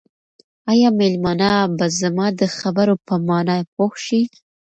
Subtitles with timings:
[0.71, 4.21] آیا مېلمانه به زما د خبرو په مانا پوه شي؟